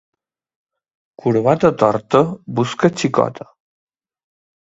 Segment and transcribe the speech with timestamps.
[1.21, 2.21] Corbata torta,
[2.59, 3.45] busca xicota.